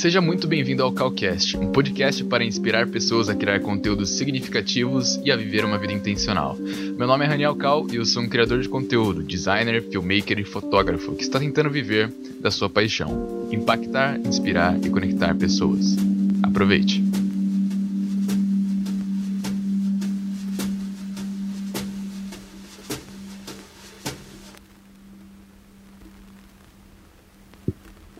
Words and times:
Seja 0.00 0.18
muito 0.18 0.48
bem-vindo 0.48 0.82
ao 0.82 0.90
Calcast, 0.90 1.58
um 1.58 1.70
podcast 1.72 2.24
para 2.24 2.42
inspirar 2.42 2.86
pessoas 2.86 3.28
a 3.28 3.34
criar 3.34 3.60
conteúdos 3.60 4.08
significativos 4.08 5.20
e 5.22 5.30
a 5.30 5.36
viver 5.36 5.62
uma 5.62 5.76
vida 5.76 5.92
intencional. 5.92 6.56
Meu 6.56 7.06
nome 7.06 7.26
é 7.26 7.28
Raniel 7.28 7.54
Cal 7.54 7.86
e 7.92 7.96
eu 7.96 8.06
sou 8.06 8.22
um 8.22 8.26
criador 8.26 8.62
de 8.62 8.68
conteúdo, 8.70 9.22
designer, 9.22 9.82
filmmaker 9.82 10.38
e 10.38 10.44
fotógrafo 10.44 11.14
que 11.14 11.22
está 11.22 11.38
tentando 11.38 11.68
viver 11.68 12.10
da 12.40 12.50
sua 12.50 12.70
paixão, 12.70 13.46
impactar, 13.52 14.18
inspirar 14.20 14.74
e 14.82 14.88
conectar 14.88 15.34
pessoas. 15.34 15.94
Aproveite! 16.42 17.09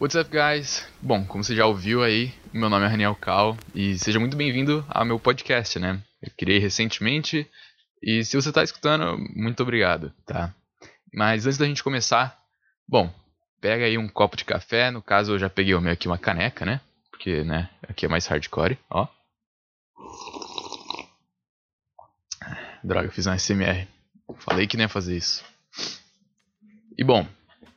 What's 0.00 0.18
up, 0.18 0.30
guys? 0.30 0.88
Bom, 1.02 1.27
como 1.27 1.45
você 1.45 1.54
já 1.54 1.66
ouviu 1.66 2.02
aí, 2.02 2.32
meu 2.54 2.70
nome 2.70 2.86
é 2.86 2.88
Raniel 2.88 3.14
Cal 3.14 3.54
e 3.74 3.98
seja 3.98 4.18
muito 4.18 4.34
bem-vindo 4.34 4.82
ao 4.88 5.04
meu 5.04 5.20
podcast, 5.20 5.78
né? 5.78 6.02
Eu 6.22 6.32
criei 6.38 6.58
recentemente 6.58 7.46
e 8.02 8.24
se 8.24 8.34
você 8.34 8.48
está 8.48 8.64
escutando, 8.64 9.18
muito 9.36 9.62
obrigado, 9.62 10.10
tá? 10.24 10.55
Mas 11.12 11.44
antes 11.44 11.58
da 11.58 11.66
gente 11.66 11.84
começar, 11.84 12.42
bom, 12.88 13.12
pega 13.60 13.84
aí 13.84 13.98
um 13.98 14.08
copo 14.08 14.38
de 14.38 14.44
café, 14.46 14.91
no 14.91 15.02
caso 15.02 15.34
eu 15.34 15.38
já 15.38 15.50
peguei 15.50 15.74
o 15.74 15.82
meu 15.82 15.92
aqui 15.92 16.08
uma 16.08 16.16
caneca, 16.16 16.64
né? 16.64 16.80
Porque, 17.10 17.44
né, 17.44 17.69
aqui 17.86 18.06
é 18.06 18.08
mais 18.08 18.27
hardcore, 18.27 18.78
ó. 18.88 19.06
Droga, 22.82 23.08
eu 23.08 23.12
fiz 23.12 23.27
um 23.27 23.38
SMR. 23.38 23.86
Falei 24.38 24.66
que 24.66 24.78
nem 24.78 24.84
ia 24.84 24.88
fazer 24.88 25.14
isso. 25.14 25.44
E 26.97 27.05
bom, 27.05 27.28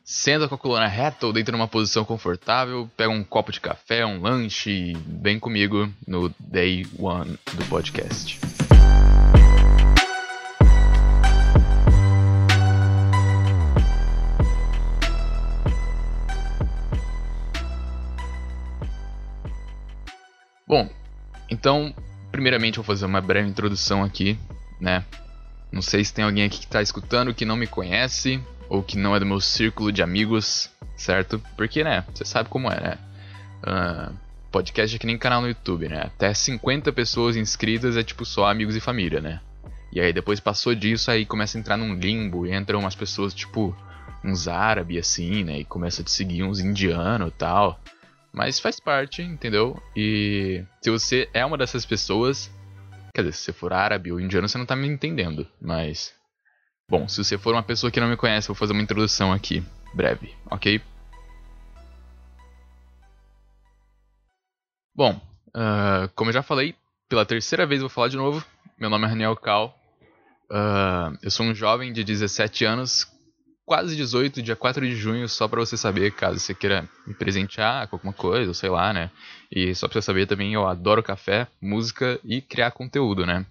Senta 0.06 0.50
com 0.50 0.56
a 0.56 0.58
coluna 0.58 0.86
reta 0.86 1.26
ou 1.26 1.32
deita 1.32 1.50
numa 1.54 1.66
posição 1.66 2.04
confortável, 2.04 2.92
pega 2.98 3.10
um 3.10 3.24
copo 3.24 3.54
de 3.54 3.62
café, 3.62 4.06
um 4.06 4.22
lanche 4.22 4.70
e 4.70 4.94
vem 4.98 5.40
comigo 5.40 5.90
no 6.06 6.28
Day 6.38 6.86
One 7.00 7.40
do 7.54 7.66
podcast. 7.70 8.38
Bom, 20.68 20.90
então, 21.50 21.96
primeiramente 22.30 22.78
eu 22.78 22.84
vou 22.84 22.94
fazer 22.94 23.06
uma 23.06 23.22
breve 23.22 23.48
introdução 23.48 24.04
aqui, 24.04 24.38
né? 24.82 25.06
Não 25.72 25.82
sei 25.82 26.04
se 26.04 26.14
tem 26.14 26.26
alguém 26.26 26.44
aqui 26.44 26.60
que 26.60 26.66
está 26.66 26.82
escutando 26.82 27.34
que 27.34 27.46
não 27.46 27.56
me 27.56 27.68
conhece, 27.68 28.44
ou 28.70 28.82
que 28.84 28.98
não 28.98 29.16
é 29.16 29.20
do 29.20 29.26
meu 29.26 29.40
círculo 29.40 29.92
de 29.92 30.02
amigos, 30.02 30.70
certo? 30.96 31.42
Porque, 31.56 31.84
né, 31.84 32.04
você 32.14 32.26
sabe 32.26 32.50
como 32.50 32.72
é, 32.72 32.80
né? 32.80 32.98
Uh, 33.64 34.14
podcast 34.52 34.96
é 34.96 35.00
que 35.00 35.08
nem 35.08 35.18
canal 35.18 35.42
no 35.42 35.48
YouTube, 35.48 35.90
né? 35.90 36.02
Até 36.04 36.34
50 36.34 36.92
pessoas 36.94 37.36
inscritas 37.36 37.98
é 37.98 38.04
tipo 38.04 38.24
só 38.24 38.46
amigos 38.48 38.76
e 38.76 38.80
família, 38.80 39.20
né? 39.20 39.42
E 39.92 40.00
aí 40.00 40.14
depois 40.14 40.40
passou 40.40 40.74
disso, 40.74 41.12
aí 41.12 41.26
começa 41.26 41.58
a 41.58 41.60
entrar 41.60 41.78
num 41.78 41.96
limbo 41.96 42.46
e 42.46 42.54
entram 42.54 42.80
umas 42.80 42.96
pessoas 42.96 43.34
tipo 43.34 43.76
uns 44.24 44.48
árabes 44.48 45.00
assim, 45.00 45.44
né? 45.44 45.60
E 45.60 45.66
começa 45.66 46.02
a 46.02 46.06
te 46.06 46.12
seguir 46.12 46.44
uns 46.44 46.60
indianos 46.60 47.30
e 47.30 47.32
tal. 47.32 47.80
Mas 48.32 48.60
faz 48.60 48.80
parte, 48.80 49.22
entendeu? 49.22 49.82
E 49.96 50.64
se 50.82 50.90
você 50.90 51.30
é 51.34 51.46
uma 51.46 51.58
dessas 51.58 51.86
pessoas, 51.86 52.50
quer 53.14 53.22
dizer, 53.22 53.34
se 53.34 53.44
você 53.44 53.54
for 53.54 53.72
árabe 53.72 54.12
ou 54.12 54.20
indiano, 54.20 54.48
você 54.50 54.58
não 54.58 54.66
tá 54.66 54.76
me 54.76 54.88
entendendo, 54.88 55.48
mas 55.62 56.14
Bom, 56.90 57.08
se 57.08 57.24
você 57.24 57.38
for 57.38 57.54
uma 57.54 57.64
pessoa 57.64 57.92
que 57.92 58.00
não 58.00 58.10
me 58.10 58.18
conhece, 58.18 58.48
vou 58.48 58.56
fazer 58.56 58.74
uma 58.74 58.82
introdução 58.82 59.32
aqui, 59.32 59.64
breve, 59.94 60.34
ok? 60.50 60.82
Bom, 64.96 65.20
uh, 65.50 66.08
como 66.14 66.30
eu 66.30 66.34
já 66.34 66.44
falei, 66.44 66.76
pela 67.10 67.26
terceira 67.26 67.66
vez 67.66 67.82
vou 67.82 67.90
falar 67.90 68.10
de 68.10 68.18
novo. 68.18 68.46
Meu 68.78 68.90
nome 68.90 69.06
é 69.06 69.08
Raniel 69.08 69.36
Cal. 69.36 69.76
Uh, 70.52 71.18
eu 71.24 71.32
sou 71.32 71.46
um 71.46 71.56
jovem 71.56 71.92
de 71.92 72.04
17 72.04 72.66
anos, 72.66 73.08
quase 73.66 73.96
18, 73.96 74.42
dia 74.42 74.56
4 74.56 74.86
de 74.88 74.96
junho, 74.96 75.28
só 75.28 75.48
para 75.48 75.62
você 75.62 75.78
saber, 75.78 76.12
caso 76.12 76.40
você 76.40 76.54
queira 76.54 76.88
me 77.08 77.14
presentear 77.14 77.88
com 77.88 77.96
alguma 77.96 78.14
coisa, 78.14 78.54
sei 78.54 78.70
lá, 78.70 78.94
né? 78.94 79.10
E 79.52 79.74
só 79.74 79.88
pra 79.88 80.00
você 80.00 80.06
saber 80.06 80.28
também, 80.28 80.54
eu 80.54 80.68
adoro 80.68 81.02
café, 81.02 81.48
música 81.62 82.20
e 82.24 82.42
criar 82.42 82.72
conteúdo, 82.72 83.26
né? 83.26 83.46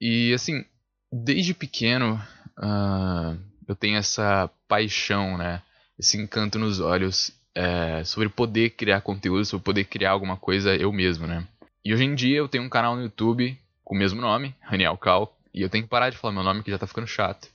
E 0.00 0.32
assim, 0.32 0.64
desde 1.12 1.54
pequeno 1.54 2.20
uh, 2.58 3.38
eu 3.66 3.74
tenho 3.74 3.96
essa 3.96 4.50
paixão, 4.66 5.36
né? 5.36 5.62
Esse 5.98 6.16
encanto 6.16 6.58
nos 6.58 6.80
olhos 6.80 7.32
é, 7.54 8.04
sobre 8.04 8.28
poder 8.28 8.70
criar 8.70 9.00
conteúdo, 9.00 9.44
sobre 9.44 9.64
poder 9.64 9.84
criar 9.84 10.12
alguma 10.12 10.36
coisa 10.36 10.76
eu 10.76 10.92
mesmo, 10.92 11.26
né? 11.26 11.46
E 11.84 11.92
hoje 11.92 12.04
em 12.04 12.14
dia 12.14 12.36
eu 12.36 12.48
tenho 12.48 12.64
um 12.64 12.68
canal 12.68 12.94
no 12.94 13.02
YouTube 13.02 13.58
com 13.84 13.94
o 13.94 13.98
mesmo 13.98 14.20
nome, 14.20 14.54
Raniel 14.60 14.96
Cal, 14.96 15.36
e 15.52 15.62
eu 15.62 15.68
tenho 15.68 15.84
que 15.84 15.90
parar 15.90 16.10
de 16.10 16.16
falar 16.16 16.34
meu 16.34 16.42
nome 16.42 16.62
que 16.62 16.70
já 16.70 16.78
tá 16.78 16.86
ficando 16.86 17.06
chato. 17.06 17.48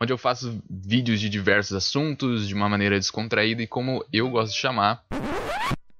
Onde 0.00 0.12
eu 0.12 0.18
faço 0.18 0.62
vídeos 0.70 1.20
de 1.20 1.28
diversos 1.28 1.72
assuntos 1.72 2.46
de 2.46 2.54
uma 2.54 2.68
maneira 2.68 2.98
descontraída 2.98 3.62
e 3.62 3.66
como 3.66 4.04
eu 4.12 4.30
gosto 4.30 4.52
de 4.52 4.58
chamar. 4.58 5.04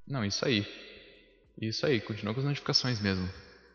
Não, 0.07 0.25
isso 0.25 0.45
aí. 0.45 0.65
Isso 1.61 1.85
aí, 1.85 2.01
continua 2.01 2.33
com 2.33 2.41
as 2.41 2.47
notificações 2.47 3.01
mesmo. 3.01 3.29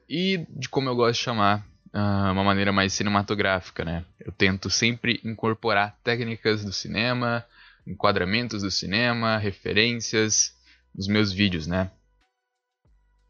E 0.08 0.46
de 0.50 0.70
como 0.70 0.88
eu 0.88 0.96
gosto 0.96 1.20
de 1.20 1.26
chamar 1.26 1.68
uh, 1.94 2.32
uma 2.32 2.44
maneira 2.44 2.72
mais 2.72 2.94
cinematográfica, 2.94 3.86
né? 3.86 4.04
Eu 4.20 4.32
tento 4.32 4.70
sempre 4.70 5.22
incorporar 5.24 5.98
técnicas 6.04 6.64
do 6.64 6.74
cinema, 6.74 7.46
enquadramentos 7.86 8.64
do 8.64 8.72
cinema, 8.72 9.38
referências 9.38 10.54
nos 10.96 11.08
meus 11.08 11.32
vídeos, 11.32 11.68
né? 11.68 11.92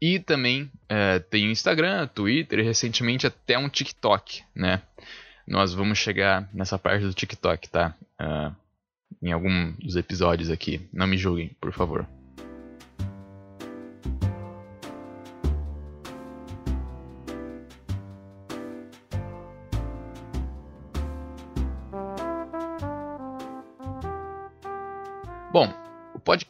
E 0.00 0.18
também 0.18 0.64
uh, 0.64 1.20
tenho 1.30 1.50
Instagram, 1.50 2.06
Twitter 2.08 2.58
e 2.58 2.62
recentemente 2.62 3.26
até 3.26 3.58
um 3.58 3.68
TikTok, 3.68 4.42
né? 4.54 4.82
Nós 5.46 5.74
vamos 5.74 5.98
chegar 5.98 6.48
nessa 6.52 6.78
parte 6.78 7.04
do 7.04 7.14
TikTok, 7.14 7.68
tá? 7.68 7.94
Uh, 8.20 8.54
em 9.22 9.32
algum 9.32 9.72
dos 9.72 9.96
episódios 9.96 10.50
aqui. 10.50 10.88
Não 10.92 11.06
me 11.06 11.16
julguem, 11.16 11.56
por 11.60 11.72
favor. 11.72 12.06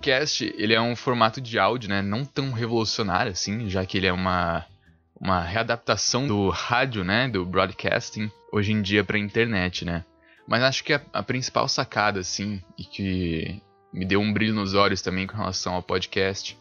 Podcast 0.05 0.55
ele 0.59 0.75
é 0.75 0.81
um 0.81 0.95
formato 0.95 1.41
de 1.41 1.59
áudio, 1.59 1.89
né, 1.89 2.03
não 2.03 2.27
tão 2.27 2.53
revolucionário 2.53 3.33
assim, 3.33 3.71
já 3.71 3.87
que 3.87 3.97
ele 3.97 4.07
é 4.07 4.13
uma 4.13 4.67
uma 5.19 5.41
readaptação 5.41 6.27
do 6.27 6.51
rádio, 6.51 7.03
né, 7.03 7.27
do 7.29 7.47
broadcasting 7.47 8.31
hoje 8.53 8.73
em 8.73 8.83
dia 8.83 9.03
para 9.03 9.17
a 9.17 9.21
internet, 9.21 9.85
né. 9.85 10.05
Mas 10.47 10.63
acho 10.63 10.85
que 10.85 10.93
a, 10.93 11.01
a, 11.13 11.23
principal 11.23 11.67
sacada 11.69 12.21
assim 12.21 12.63
e 12.77 12.85
que 12.85 13.63
me 13.91 14.05
deu 14.05 14.21
um 14.21 14.33
brilho 14.33 14.53
nos 14.53 14.75
olhos 14.75 15.01
também 15.01 15.27
com 15.27 15.37
relação 15.37 15.73
ao 15.73 15.83
podcast 15.83 16.59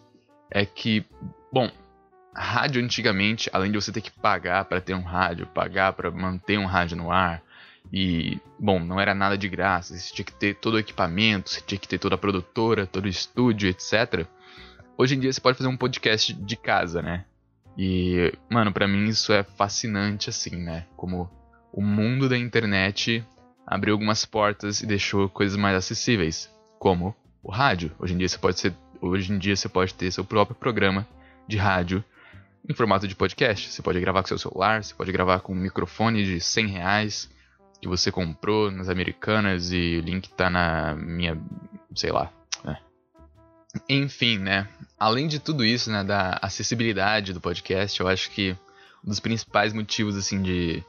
é 0.50 0.66
que, 0.66 1.04
bom, 1.52 1.70
rádio 2.34 2.82
antigamente, 2.82 3.50
além 3.52 3.72
de 3.72 3.82
você 3.82 3.92
ter 3.92 4.00
que 4.00 4.12
pagar 4.12 4.64
para 4.66 4.80
ter 4.80 4.94
um 4.94 5.02
rádio, 5.02 5.48
pagar 5.48 5.92
para 5.92 6.10
manter 6.10 6.58
um 6.58 6.66
rádio 6.66 6.96
no 6.96 7.12
ar, 7.12 7.44
e, 7.96 8.40
bom, 8.58 8.80
não 8.80 9.00
era 9.00 9.14
nada 9.14 9.38
de 9.38 9.48
graça, 9.48 9.96
você 9.96 10.12
tinha 10.12 10.26
que 10.26 10.34
ter 10.34 10.56
todo 10.56 10.74
o 10.74 10.80
equipamento, 10.80 11.52
você 11.52 11.62
tinha 11.62 11.78
que 11.78 11.88
ter 11.88 12.00
toda 12.00 12.16
a 12.16 12.18
produtora, 12.18 12.88
todo 12.88 13.06
o 13.06 13.08
estúdio, 13.08 13.70
etc. 13.70 14.26
Hoje 14.98 15.14
em 15.14 15.20
dia 15.20 15.32
você 15.32 15.40
pode 15.40 15.60
fazer 15.60 15.70
um 15.70 15.78
podcast 15.78 16.34
de 16.34 16.56
casa, 16.56 17.04
né? 17.04 17.26
E, 17.78 18.34
mano, 18.50 18.74
para 18.74 18.88
mim 18.88 19.06
isso 19.06 19.32
é 19.32 19.44
fascinante, 19.44 20.28
assim, 20.28 20.56
né? 20.56 20.88
Como 20.98 21.30
o 21.72 21.84
mundo 21.84 22.28
da 22.28 22.36
internet 22.36 23.24
abriu 23.64 23.94
algumas 23.94 24.26
portas 24.26 24.82
e 24.82 24.88
deixou 24.88 25.30
coisas 25.30 25.56
mais 25.56 25.78
acessíveis, 25.78 26.52
como 26.80 27.16
o 27.44 27.52
rádio. 27.52 27.92
Hoje 28.00 28.16
em 28.16 28.18
dia 28.18 28.28
você 28.28 28.40
pode 28.40 28.60
ser, 28.60 28.74
hoje 29.00 29.32
em 29.32 29.38
dia 29.38 29.56
você 29.56 29.70
pode 29.70 29.94
ter 29.94 30.12
seu 30.12 30.26
próprio 30.26 30.56
programa 30.56 31.08
de 31.48 31.58
rádio 31.58 32.04
em 32.68 32.74
formato 32.74 33.08
de 33.08 33.16
podcast. 33.16 33.72
Você 33.72 33.84
pode 33.84 34.00
gravar 34.00 34.24
com 34.24 34.30
seu 34.30 34.40
celular, 34.40 34.84
você 34.84 34.96
pode 34.96 35.12
gravar 35.12 35.42
com 35.42 35.54
um 35.54 35.58
microfone 35.58 36.24
de 36.24 36.42
100 36.42 36.68
reais, 36.68 37.30
que 37.84 37.88
você 37.90 38.10
comprou 38.10 38.72
nas 38.72 38.88
americanas 38.88 39.74
e 39.74 39.98
o 39.98 40.02
link 40.02 40.30
tá 40.30 40.50
na 40.50 40.96
minha, 40.96 41.38
sei 41.94 42.14
lá. 42.14 42.32
Né? 42.64 42.78
Enfim, 43.90 44.38
né? 44.38 44.70
Além 44.98 45.28
de 45.28 45.38
tudo 45.38 45.66
isso, 45.66 45.92
né, 45.92 46.02
da 46.02 46.40
acessibilidade 46.42 47.34
do 47.34 47.42
podcast, 47.42 48.00
eu 48.00 48.08
acho 48.08 48.32
que 48.32 48.56
um 49.04 49.10
dos 49.10 49.20
principais 49.20 49.74
motivos 49.74 50.16
assim 50.16 50.42
de 50.42 50.82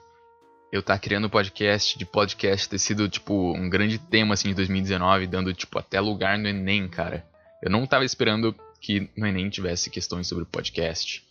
eu 0.71 0.79
estar 0.79 0.95
tá 0.95 1.01
criando 1.01 1.25
o 1.25 1.31
podcast, 1.31 1.99
de 1.99 2.07
podcast 2.07 2.69
ter 2.69 2.79
sido 2.79 3.09
tipo 3.09 3.53
um 3.57 3.69
grande 3.69 3.99
tema 3.99 4.35
assim 4.35 4.51
de 4.51 4.55
2019, 4.55 5.27
dando 5.27 5.53
tipo 5.53 5.77
até 5.81 6.01
lugar 6.01 6.39
no 6.39 6.49
ENEM, 6.49 6.89
cara. 6.89 7.27
Eu 7.61 7.73
não 7.73 7.87
tava 7.89 8.05
esperando 8.05 8.55
que 8.81 9.11
no 9.17 9.27
ENEM 9.27 9.51
tivesse 9.51 9.91
questões 9.91 10.29
sobre 10.29 10.45
podcast. 10.45 11.25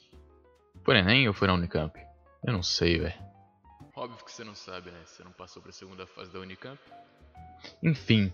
Foi 0.84 0.98
ENEM 0.98 1.30
ou 1.30 1.34
foi 1.34 1.48
na 1.48 1.54
Unicamp? 1.54 1.98
Eu 2.46 2.52
não 2.52 2.64
sei, 2.64 3.00
velho. 3.00 3.33
Óbvio 3.96 4.26
que 4.26 4.32
você 4.32 4.44
não 4.44 4.56
sabe, 4.56 4.90
né? 4.90 5.00
Você 5.06 5.24
não 5.24 5.32
passou 5.32 5.62
para 5.62 5.70
a 5.70 5.74
segunda 5.74 6.08
fase 6.08 6.32
da 6.32 6.40
Unicamp. 6.40 6.80
Enfim, 7.82 8.34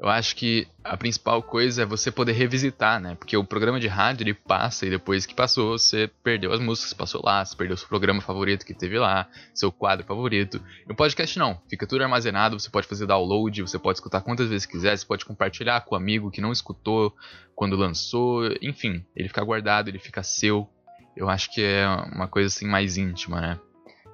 eu 0.00 0.08
acho 0.08 0.34
que 0.34 0.66
a 0.82 0.96
principal 0.96 1.42
coisa 1.42 1.82
é 1.82 1.86
você 1.86 2.10
poder 2.10 2.32
revisitar, 2.32 2.98
né? 2.98 3.14
Porque 3.14 3.36
o 3.36 3.44
programa 3.44 3.78
de 3.78 3.86
rádio 3.86 4.24
ele 4.24 4.34
passa 4.34 4.86
e 4.86 4.90
depois 4.90 5.26
que 5.26 5.34
passou, 5.34 5.78
você 5.78 6.10
perdeu 6.24 6.52
as 6.52 6.58
músicas, 6.58 6.94
passou 6.94 7.22
lá, 7.22 7.44
você 7.44 7.54
perdeu 7.54 7.76
seu 7.76 7.86
programa 7.86 8.20
favorito 8.20 8.64
que 8.64 8.74
teve 8.74 8.98
lá, 8.98 9.28
seu 9.54 9.70
quadro 9.70 10.06
favorito. 10.06 10.60
No 10.88 10.94
podcast 10.94 11.38
não, 11.38 11.60
fica 11.68 11.86
tudo 11.86 12.02
armazenado, 12.02 12.58
você 12.58 12.70
pode 12.70 12.88
fazer 12.88 13.06
download, 13.06 13.60
você 13.60 13.78
pode 13.78 13.98
escutar 13.98 14.22
quantas 14.22 14.48
vezes 14.48 14.66
quiser, 14.66 14.96
você 14.96 15.06
pode 15.06 15.24
compartilhar 15.24 15.82
com 15.82 15.94
o 15.94 15.98
um 15.98 16.00
amigo 16.00 16.30
que 16.30 16.40
não 16.40 16.50
escutou 16.50 17.14
quando 17.54 17.76
lançou, 17.76 18.44
enfim, 18.62 19.04
ele 19.14 19.28
fica 19.28 19.44
guardado, 19.44 19.88
ele 19.88 19.98
fica 19.98 20.22
seu. 20.22 20.66
Eu 21.14 21.28
acho 21.28 21.52
que 21.52 21.62
é 21.62 21.86
uma 22.12 22.26
coisa 22.26 22.48
assim 22.48 22.66
mais 22.66 22.96
íntima, 22.96 23.40
né? 23.40 23.60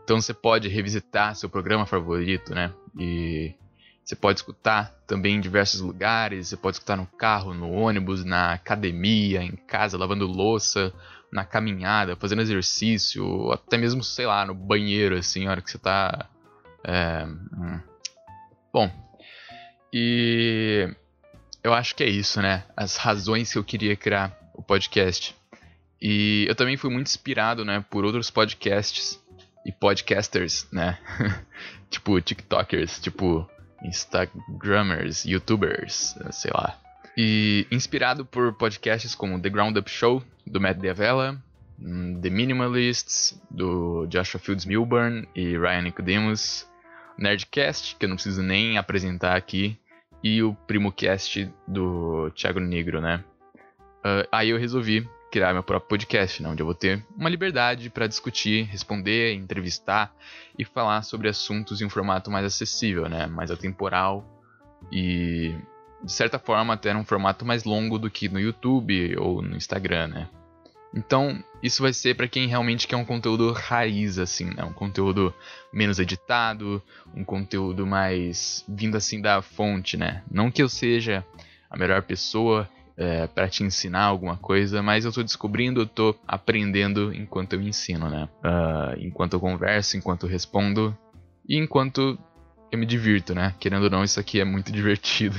Então 0.06 0.20
você 0.20 0.32
pode 0.32 0.68
revisitar 0.68 1.34
seu 1.34 1.50
programa 1.50 1.84
favorito, 1.84 2.54
né? 2.54 2.72
E 2.96 3.52
você 4.04 4.14
pode 4.14 4.38
escutar 4.38 4.94
também 5.04 5.34
em 5.34 5.40
diversos 5.40 5.80
lugares, 5.80 6.46
você 6.46 6.56
pode 6.56 6.76
escutar 6.76 6.96
no 6.96 7.06
carro, 7.06 7.52
no 7.52 7.72
ônibus, 7.72 8.24
na 8.24 8.52
academia, 8.52 9.42
em 9.42 9.56
casa, 9.56 9.98
lavando 9.98 10.24
louça, 10.24 10.94
na 11.32 11.44
caminhada, 11.44 12.14
fazendo 12.14 12.40
exercício, 12.40 13.50
até 13.50 13.76
mesmo, 13.76 14.04
sei 14.04 14.26
lá, 14.26 14.46
no 14.46 14.54
banheiro, 14.54 15.16
assim, 15.16 15.48
a 15.48 15.50
hora 15.50 15.60
que 15.60 15.72
você 15.72 15.78
tá. 15.78 16.30
É... 16.84 17.24
Hum. 17.26 17.80
Bom, 18.72 18.88
e 19.92 20.88
eu 21.64 21.74
acho 21.74 21.96
que 21.96 22.04
é 22.04 22.08
isso, 22.08 22.40
né? 22.40 22.62
As 22.76 22.96
razões 22.96 23.52
que 23.52 23.58
eu 23.58 23.64
queria 23.64 23.96
criar 23.96 24.38
o 24.54 24.62
podcast. 24.62 25.34
E 26.00 26.46
eu 26.48 26.54
também 26.54 26.76
fui 26.76 26.90
muito 26.90 27.08
inspirado, 27.08 27.64
né, 27.64 27.84
por 27.90 28.04
outros 28.04 28.30
podcasts 28.30 29.20
e 29.66 29.72
podcasters, 29.72 30.68
né? 30.72 30.96
tipo 31.90 32.20
TikTokers, 32.20 33.00
tipo 33.00 33.50
Instagramers, 33.82 35.24
YouTubers, 35.24 36.16
sei 36.30 36.52
lá. 36.54 36.78
E 37.18 37.66
inspirado 37.70 38.24
por 38.24 38.52
podcasts 38.52 39.14
como 39.14 39.40
The 39.40 39.50
Ground 39.50 39.76
Up 39.76 39.90
Show, 39.90 40.22
do 40.46 40.60
Matt 40.60 40.78
Diavela, 40.78 41.42
hum, 41.80 42.20
The 42.20 42.30
Minimalists, 42.30 43.40
do 43.50 44.06
Joshua 44.06 44.40
Fields 44.40 44.64
Milburn 44.64 45.26
e 45.34 45.58
Ryan 45.58 45.82
Nicodemus, 45.82 46.64
Nerdcast, 47.18 47.96
que 47.96 48.04
eu 48.04 48.08
não 48.08 48.16
preciso 48.16 48.42
nem 48.42 48.78
apresentar 48.78 49.34
aqui, 49.34 49.76
e 50.22 50.42
o 50.44 50.54
PrimoCast 50.54 51.52
do 51.66 52.30
Thiago 52.36 52.60
Negro, 52.60 53.00
né? 53.00 53.24
Uh, 53.98 54.28
aí 54.30 54.50
eu 54.50 54.58
resolvi 54.58 55.08
criar 55.36 55.52
meu 55.52 55.62
próprio 55.62 55.90
podcast, 55.90 56.42
né, 56.42 56.48
onde 56.48 56.62
eu 56.62 56.64
vou 56.64 56.74
ter 56.74 57.04
uma 57.14 57.28
liberdade 57.28 57.90
para 57.90 58.06
discutir, 58.06 58.64
responder, 58.64 59.34
entrevistar 59.34 60.10
e 60.58 60.64
falar 60.64 61.02
sobre 61.02 61.28
assuntos 61.28 61.82
em 61.82 61.84
um 61.84 61.90
formato 61.90 62.30
mais 62.30 62.46
acessível, 62.46 63.06
né, 63.06 63.26
mais 63.26 63.50
atemporal 63.50 64.24
e 64.90 65.54
de 66.02 66.10
certa 66.10 66.38
forma 66.38 66.72
até 66.72 66.94
num 66.94 67.04
formato 67.04 67.44
mais 67.44 67.64
longo 67.64 67.98
do 67.98 68.08
que 68.10 68.30
no 68.30 68.40
YouTube 68.40 69.14
ou 69.18 69.42
no 69.42 69.54
Instagram, 69.58 70.06
né. 70.06 70.28
Então, 70.94 71.44
isso 71.62 71.82
vai 71.82 71.92
ser 71.92 72.16
para 72.16 72.28
quem 72.28 72.48
realmente 72.48 72.88
quer 72.88 72.96
um 72.96 73.04
conteúdo 73.04 73.52
raiz, 73.52 74.18
assim, 74.18 74.46
né? 74.54 74.64
Um 74.64 74.72
conteúdo 74.72 75.34
menos 75.70 75.98
editado, 75.98 76.82
um 77.14 77.22
conteúdo 77.22 77.86
mais 77.86 78.64
vindo 78.66 78.96
assim 78.96 79.20
da 79.20 79.42
fonte, 79.42 79.98
né? 79.98 80.22
Não 80.30 80.50
que 80.50 80.62
eu 80.62 80.70
seja 80.70 81.22
a 81.68 81.76
melhor 81.76 82.00
pessoa 82.00 82.66
é, 82.96 83.26
para 83.26 83.48
te 83.48 83.62
ensinar 83.62 84.04
alguma 84.04 84.36
coisa, 84.36 84.82
mas 84.82 85.04
eu 85.04 85.10
estou 85.10 85.22
descobrindo, 85.22 85.80
eu 85.80 85.84
estou 85.84 86.18
aprendendo 86.26 87.12
enquanto 87.14 87.52
eu 87.52 87.60
ensino, 87.60 88.08
né? 88.08 88.28
Uh, 88.42 88.98
enquanto 88.98 89.34
eu 89.34 89.40
converso, 89.40 89.96
enquanto 89.96 90.24
eu 90.24 90.30
respondo 90.30 90.96
e 91.46 91.58
enquanto 91.58 92.18
eu 92.72 92.78
me 92.78 92.86
divirto, 92.86 93.34
né? 93.34 93.54
Querendo 93.60 93.84
ou 93.84 93.90
não, 93.90 94.02
isso 94.02 94.18
aqui 94.18 94.40
é 94.40 94.44
muito 94.44 94.72
divertido. 94.72 95.36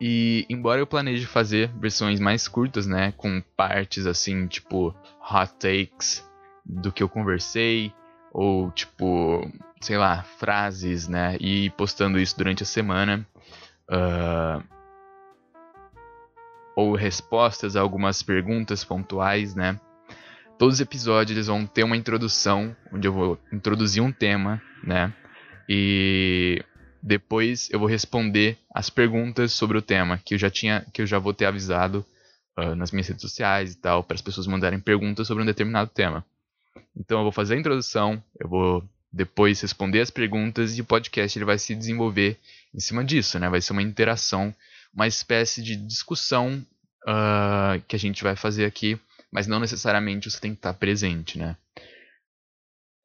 e 0.00 0.46
embora 0.48 0.80
eu 0.80 0.86
planeje 0.86 1.26
fazer 1.26 1.68
versões 1.78 2.20
mais 2.20 2.46
curtas, 2.46 2.86
né? 2.86 3.12
Com 3.16 3.42
partes 3.56 4.06
assim, 4.06 4.46
tipo 4.46 4.94
hot 5.20 5.52
takes 5.58 6.24
do 6.64 6.92
que 6.92 7.02
eu 7.02 7.08
conversei, 7.08 7.92
ou 8.32 8.70
tipo, 8.70 9.50
sei 9.80 9.98
lá, 9.98 10.22
frases, 10.22 11.08
né? 11.08 11.36
E 11.40 11.68
postando 11.70 12.18
isso 12.20 12.38
durante 12.38 12.62
a 12.62 12.66
semana. 12.66 13.26
Uh, 13.88 14.62
ou 16.76 16.94
respostas 16.94 17.76
a 17.76 17.80
algumas 17.80 18.22
perguntas 18.22 18.84
pontuais, 18.84 19.54
né? 19.54 19.78
Todos 20.58 20.74
os 20.74 20.80
episódios 20.80 21.36
eles 21.36 21.46
vão 21.46 21.66
ter 21.66 21.84
uma 21.84 21.96
introdução, 21.96 22.76
onde 22.92 23.08
eu 23.08 23.12
vou 23.12 23.38
introduzir 23.52 24.02
um 24.02 24.12
tema, 24.12 24.60
né? 24.84 25.12
E 25.68 26.62
depois 27.02 27.68
eu 27.70 27.78
vou 27.78 27.88
responder 27.88 28.58
as 28.74 28.90
perguntas 28.90 29.52
sobre 29.52 29.78
o 29.78 29.82
tema 29.82 30.18
que 30.18 30.34
eu 30.34 30.38
já 30.38 30.50
tinha, 30.50 30.84
que 30.92 31.00
eu 31.00 31.06
já 31.06 31.18
vou 31.18 31.32
ter 31.32 31.46
avisado 31.46 32.04
uh, 32.58 32.74
nas 32.74 32.90
minhas 32.90 33.08
redes 33.08 33.22
sociais 33.22 33.72
e 33.72 33.76
tal, 33.78 34.04
para 34.04 34.14
as 34.14 34.20
pessoas 34.20 34.46
mandarem 34.46 34.78
perguntas 34.78 35.26
sobre 35.26 35.42
um 35.42 35.46
determinado 35.46 35.90
tema. 35.90 36.24
Então 36.96 37.18
eu 37.18 37.22
vou 37.22 37.32
fazer 37.32 37.54
a 37.54 37.58
introdução, 37.58 38.22
eu 38.38 38.48
vou 38.48 38.84
depois 39.12 39.60
responder 39.60 40.00
as 40.00 40.10
perguntas 40.10 40.76
e 40.76 40.80
o 40.80 40.84
podcast 40.84 41.36
ele 41.36 41.44
vai 41.44 41.58
se 41.58 41.74
desenvolver 41.74 42.38
em 42.74 42.80
cima 42.80 43.04
disso, 43.04 43.38
né? 43.38 43.48
Vai 43.48 43.60
ser 43.60 43.72
uma 43.72 43.82
interação 43.82 44.54
uma 44.92 45.06
espécie 45.06 45.62
de 45.62 45.76
discussão 45.76 46.64
uh, 47.06 47.80
que 47.86 47.96
a 47.96 47.98
gente 47.98 48.22
vai 48.22 48.36
fazer 48.36 48.64
aqui, 48.64 48.98
mas 49.32 49.46
não 49.46 49.60
necessariamente 49.60 50.30
você 50.30 50.40
tem 50.40 50.52
que 50.52 50.58
estar 50.58 50.74
presente, 50.74 51.38
né? 51.38 51.56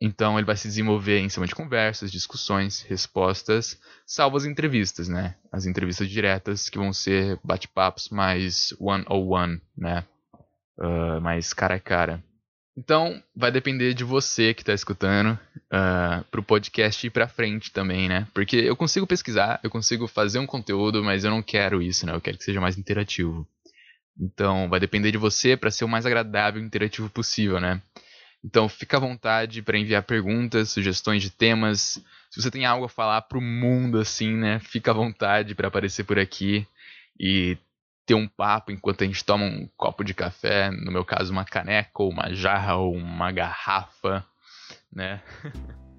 Então 0.01 0.37
ele 0.37 0.45
vai 0.45 0.57
se 0.57 0.67
desenvolver 0.67 1.19
em 1.19 1.29
cima 1.29 1.47
de 1.47 1.55
conversas, 1.55 2.11
discussões, 2.11 2.81
respostas, 2.81 3.79
salvo 4.05 4.37
as 4.37 4.45
entrevistas, 4.45 5.07
né? 5.07 5.35
As 5.51 5.65
entrevistas 5.65 6.09
diretas 6.09 6.69
que 6.69 6.77
vão 6.77 6.91
ser 6.91 7.39
bate-papos 7.43 8.09
mais 8.09 8.73
one-on-one, 8.79 9.61
né? 9.77 10.05
Uh, 10.77 11.21
mais 11.21 11.53
cara 11.53 11.75
a 11.75 11.79
cara. 11.79 12.23
Então, 12.77 13.23
vai 13.33 13.51
depender 13.51 13.93
de 13.93 14.03
você 14.03 14.53
que 14.53 14.61
está 14.61 14.73
escutando 14.73 15.31
uh, 15.31 15.39
ah, 15.71 16.23
para 16.29 16.41
o 16.41 16.43
podcast 16.43 17.07
ir 17.07 17.09
para 17.09 17.27
frente 17.27 17.71
também, 17.71 18.09
né? 18.09 18.27
Porque 18.33 18.57
eu 18.57 18.75
consigo 18.75 19.07
pesquisar, 19.07 19.61
eu 19.63 19.69
consigo 19.69 20.07
fazer 20.07 20.39
um 20.39 20.45
conteúdo, 20.45 21.01
mas 21.01 21.23
eu 21.23 21.31
não 21.31 21.41
quero 21.41 21.81
isso, 21.81 22.05
né? 22.05 22.13
Eu 22.13 22.19
quero 22.19 22.37
que 22.37 22.43
seja 22.43 22.59
mais 22.59 22.77
interativo. 22.77 23.47
Então, 24.19 24.67
vai 24.69 24.79
depender 24.79 25.11
de 25.11 25.17
você 25.17 25.55
para 25.55 25.71
ser 25.71 25.85
o 25.85 25.89
mais 25.89 26.05
agradável 26.05 26.61
e 26.61 26.65
interativo 26.65 27.09
possível, 27.09 27.61
né? 27.61 27.81
Então, 28.43 28.67
fica 28.67 28.97
à 28.97 28.99
vontade 28.99 29.61
para 29.61 29.77
enviar 29.77 30.03
perguntas, 30.03 30.69
sugestões 30.69 31.21
de 31.21 31.29
temas. 31.29 32.01
Se 32.29 32.41
você 32.41 32.51
tem 32.51 32.65
algo 32.65 32.85
a 32.85 32.89
falar 32.89 33.21
para 33.21 33.37
o 33.37 33.41
mundo, 33.41 33.99
assim, 33.99 34.35
né? 34.35 34.59
Fica 34.59 34.91
à 34.91 34.93
vontade 34.93 35.55
para 35.55 35.69
aparecer 35.69 36.03
por 36.03 36.19
aqui 36.19 36.67
e 37.19 37.57
ter 38.05 38.13
um 38.13 38.27
papo 38.27 38.71
enquanto 38.71 39.03
a 39.03 39.07
gente 39.07 39.23
toma 39.23 39.45
um 39.45 39.67
copo 39.75 40.03
de 40.03 40.13
café, 40.13 40.69
no 40.69 40.91
meu 40.91 41.03
caso 41.03 41.31
uma 41.31 41.45
caneca 41.45 42.03
ou 42.03 42.09
uma 42.09 42.33
jarra 42.33 42.75
ou 42.75 42.95
uma 42.95 43.31
garrafa, 43.31 44.25
né? 44.93 45.21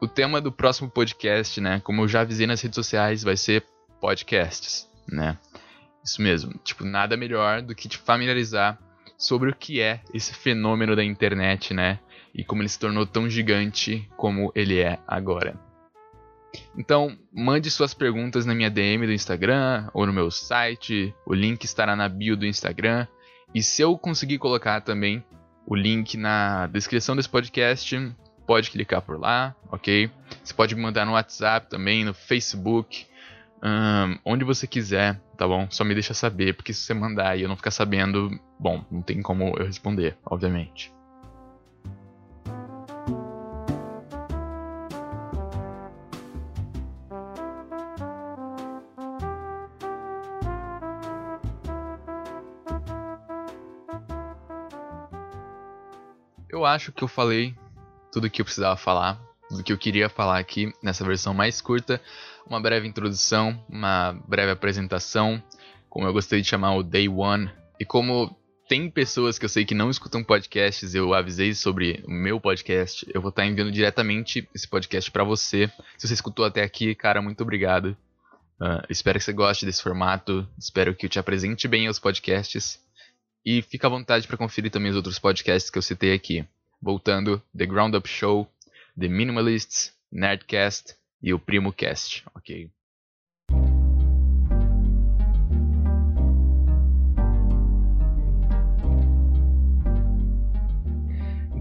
o 0.00 0.06
tema 0.06 0.40
do 0.40 0.52
próximo 0.52 0.90
podcast, 0.90 1.60
né? 1.60 1.80
Como 1.80 2.02
eu 2.02 2.08
já 2.08 2.20
avisei 2.20 2.46
nas 2.46 2.60
redes 2.60 2.76
sociais, 2.76 3.22
vai 3.22 3.36
ser 3.36 3.64
podcasts, 4.00 4.88
né? 5.06 5.36
Isso 6.04 6.22
mesmo. 6.22 6.54
Tipo, 6.64 6.84
nada 6.84 7.16
melhor 7.16 7.62
do 7.62 7.74
que 7.74 7.88
te 7.88 7.98
familiarizar 7.98 8.78
sobre 9.16 9.50
o 9.50 9.54
que 9.54 9.80
é 9.80 10.00
esse 10.14 10.32
fenômeno 10.32 10.94
da 10.94 11.04
internet, 11.04 11.74
né? 11.74 11.98
E 12.34 12.44
como 12.44 12.62
ele 12.62 12.68
se 12.68 12.78
tornou 12.78 13.04
tão 13.04 13.28
gigante 13.28 14.08
como 14.16 14.52
ele 14.54 14.78
é 14.78 14.98
agora. 15.06 15.58
Então, 16.76 17.18
mande 17.32 17.70
suas 17.70 17.92
perguntas 17.92 18.46
na 18.46 18.54
minha 18.54 18.70
DM 18.70 19.06
do 19.06 19.12
Instagram 19.12 19.88
ou 19.92 20.06
no 20.06 20.12
meu 20.12 20.30
site. 20.30 21.14
O 21.26 21.34
link 21.34 21.64
estará 21.64 21.96
na 21.96 22.08
bio 22.08 22.36
do 22.36 22.46
Instagram. 22.46 23.06
E 23.54 23.62
se 23.62 23.82
eu 23.82 23.98
conseguir 23.98 24.38
colocar 24.38 24.80
também 24.80 25.24
o 25.66 25.74
link 25.74 26.16
na 26.16 26.66
descrição 26.68 27.16
desse 27.16 27.28
podcast, 27.28 28.14
pode 28.48 28.70
clicar 28.70 29.02
por 29.02 29.20
lá, 29.20 29.54
ok? 29.70 30.10
Você 30.42 30.54
pode 30.54 30.74
me 30.74 30.80
mandar 30.80 31.04
no 31.04 31.12
WhatsApp 31.12 31.68
também, 31.68 32.02
no 32.02 32.14
Facebook, 32.14 33.06
um, 33.62 34.18
onde 34.24 34.42
você 34.42 34.66
quiser, 34.66 35.20
tá 35.36 35.46
bom? 35.46 35.68
Só 35.70 35.84
me 35.84 35.92
deixa 35.92 36.14
saber, 36.14 36.54
porque 36.54 36.72
se 36.72 36.80
você 36.80 36.94
mandar 36.94 37.38
e 37.38 37.42
eu 37.42 37.48
não 37.48 37.56
ficar 37.56 37.70
sabendo, 37.70 38.40
bom, 38.58 38.82
não 38.90 39.02
tem 39.02 39.20
como 39.20 39.54
eu 39.58 39.66
responder, 39.66 40.16
obviamente. 40.24 40.90
eu 56.50 56.64
acho 56.64 56.90
que 56.90 57.04
eu 57.04 57.08
falei 57.08 57.54
tudo 58.12 58.26
o 58.26 58.30
que 58.30 58.40
eu 58.40 58.44
precisava 58.44 58.76
falar, 58.76 59.20
tudo 59.48 59.62
que 59.62 59.72
eu 59.72 59.78
queria 59.78 60.08
falar 60.08 60.38
aqui 60.38 60.72
nessa 60.82 61.04
versão 61.04 61.32
mais 61.32 61.60
curta. 61.60 62.00
Uma 62.46 62.60
breve 62.60 62.86
introdução, 62.86 63.62
uma 63.68 64.12
breve 64.26 64.52
apresentação, 64.52 65.42
como 65.88 66.06
eu 66.06 66.12
gostei 66.12 66.40
de 66.40 66.48
chamar 66.48 66.76
o 66.76 66.82
Day 66.82 67.08
One. 67.08 67.50
E 67.78 67.84
como 67.84 68.34
tem 68.68 68.90
pessoas 68.90 69.38
que 69.38 69.44
eu 69.44 69.48
sei 69.48 69.64
que 69.64 69.74
não 69.74 69.90
escutam 69.90 70.22
podcasts, 70.22 70.94
eu 70.94 71.14
avisei 71.14 71.54
sobre 71.54 72.04
o 72.06 72.10
meu 72.10 72.38
podcast, 72.38 73.06
eu 73.12 73.20
vou 73.20 73.30
estar 73.30 73.46
enviando 73.46 73.72
diretamente 73.72 74.46
esse 74.54 74.68
podcast 74.68 75.10
para 75.10 75.24
você. 75.24 75.70
Se 75.96 76.06
você 76.06 76.14
escutou 76.14 76.44
até 76.44 76.62
aqui, 76.62 76.94
cara, 76.94 77.22
muito 77.22 77.40
obrigado. 77.42 77.96
Uh, 78.60 78.84
espero 78.90 79.18
que 79.18 79.24
você 79.24 79.32
goste 79.32 79.64
desse 79.64 79.82
formato, 79.82 80.46
espero 80.58 80.94
que 80.94 81.06
eu 81.06 81.10
te 81.10 81.18
apresente 81.18 81.66
bem 81.66 81.86
aos 81.86 81.98
podcasts. 81.98 82.78
E 83.44 83.62
fica 83.62 83.86
à 83.86 83.90
vontade 83.90 84.26
para 84.26 84.36
conferir 84.36 84.70
também 84.70 84.90
os 84.90 84.96
outros 84.96 85.18
podcasts 85.18 85.70
que 85.70 85.78
eu 85.78 85.82
citei 85.82 86.12
aqui. 86.12 86.44
Voltando, 86.80 87.42
The 87.56 87.66
Ground 87.66 87.94
Up 87.94 88.08
Show, 88.08 88.48
The 88.98 89.08
Minimalists, 89.08 89.92
Nerdcast 90.10 90.94
e 91.22 91.34
o 91.34 91.38
Primo 91.38 91.72
Cast, 91.72 92.24
ok? 92.34 92.70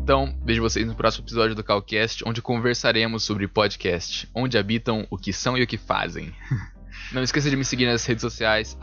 Então, 0.08 0.34
vejo 0.42 0.62
vocês 0.62 0.88
no 0.88 0.96
próximo 0.96 1.26
episódio 1.26 1.54
do 1.54 1.62
Calcast, 1.62 2.24
onde 2.26 2.42
conversaremos 2.42 3.24
sobre 3.24 3.46
podcast, 3.46 4.30
onde 4.34 4.58
habitam, 4.58 5.06
o 5.10 5.18
que 5.18 5.34
são 5.34 5.58
e 5.58 5.64
o 5.64 5.68
que 5.68 5.78
fazem. 5.78 6.34
Não 7.12 7.24
esqueça 7.24 7.50
de 7.50 7.56
me 7.56 7.64
seguir 7.64 7.86
nas 7.86 8.06
redes 8.06 8.22
sociais, 8.22 8.78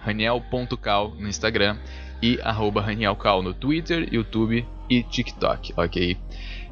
raniel.cal 0.00 1.14
no 1.18 1.28
Instagram 1.28 1.78
e 2.22 2.38
ranielcal 2.80 3.42
no 3.42 3.54
Twitter, 3.54 4.08
YouTube 4.12 4.66
e 4.88 5.02
TikTok, 5.02 5.74
ok? 5.76 6.16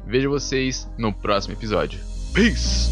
Vejo 0.05 0.29
vocês 0.29 0.89
no 0.97 1.13
próximo 1.13 1.53
episódio. 1.53 1.99
Peace! 2.33 2.91